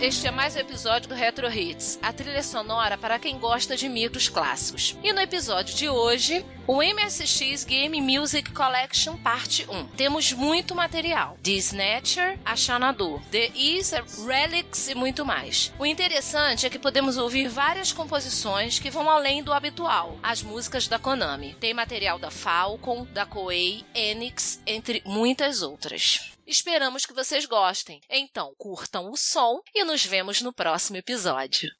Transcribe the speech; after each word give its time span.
Este 0.00 0.26
é 0.26 0.30
mais 0.30 0.54
um 0.54 0.58
episódio 0.58 1.08
do 1.08 1.14
Retro 1.14 1.50
Hits, 1.50 1.98
a 2.02 2.12
trilha 2.12 2.42
sonora 2.42 2.98
para 2.98 3.18
quem 3.18 3.38
gosta 3.38 3.74
de 3.78 3.88
micros 3.88 4.28
clássicos. 4.28 4.94
E 5.02 5.10
no 5.10 5.20
episódio 5.20 5.74
de 5.74 5.88
hoje, 5.88 6.44
o 6.66 6.82
MSX 6.82 7.64
Game 7.64 8.00
Music 8.00 8.50
Collection 8.52 9.16
Parte 9.16 9.66
1. 9.68 9.86
Temos 9.88 10.32
muito 10.32 10.74
material: 10.74 11.38
The 11.42 11.52
Snatcher, 11.52 12.38
a 12.44 12.56
Xanadu, 12.56 13.22
The 13.30 13.52
Is, 13.54 13.92
Relics 14.26 14.88
e 14.88 14.94
muito 14.94 15.24
mais. 15.24 15.72
O 15.78 15.86
interessante 15.86 16.66
é 16.66 16.70
que 16.70 16.78
podemos 16.78 17.16
ouvir 17.16 17.48
várias 17.48 17.92
composições 17.92 18.78
que 18.78 18.90
vão 18.90 19.08
além 19.08 19.42
do 19.42 19.52
habitual, 19.52 20.18
as 20.22 20.42
músicas 20.42 20.88
da 20.88 20.98
Konami. 20.98 21.54
Tem 21.60 21.72
material 21.72 22.18
da 22.18 22.30
Falcon, 22.30 23.06
da 23.12 23.24
Koei, 23.24 23.84
Enix, 23.94 24.60
entre 24.66 25.02
muitas 25.04 25.62
outras. 25.62 26.32
Esperamos 26.46 27.04
que 27.04 27.12
vocês 27.12 27.44
gostem. 27.44 28.00
Então, 28.08 28.52
curtam 28.56 29.10
o 29.10 29.16
som 29.16 29.60
e 29.74 29.82
nos 29.84 30.04
vemos 30.04 30.40
no 30.40 30.52
próximo 30.52 30.96
episódio. 30.96 31.70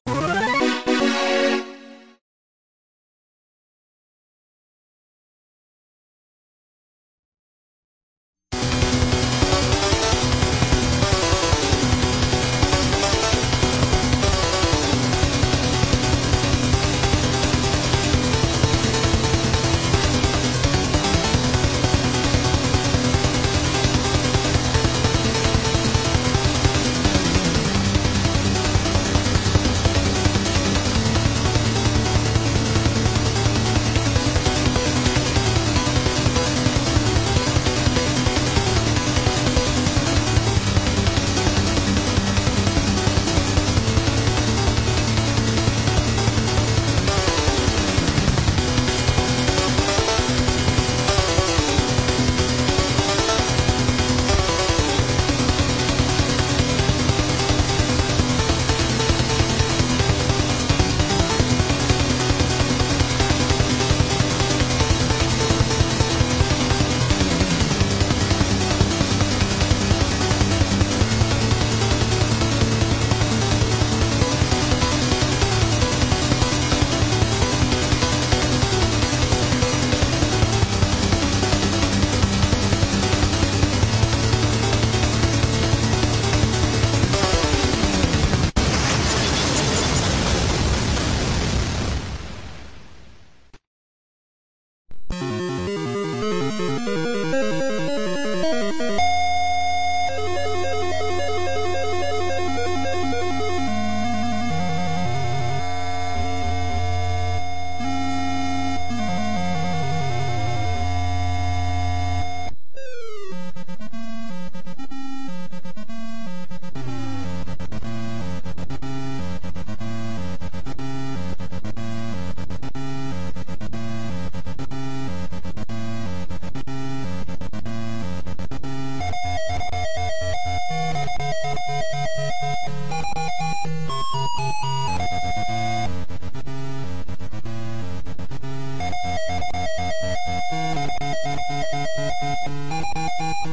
Thank 143.18 143.46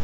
you. 0.00 0.03